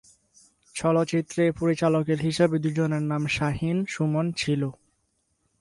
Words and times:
চলচ্চিত্রে 0.75 1.43
পরিচালকের 1.59 2.19
হিসেবে 2.21 2.55
দুজনের 2.59 3.03
নাম 3.03 3.23
শাহীন-সুমন 3.27 4.25
ছিল। 4.31 4.61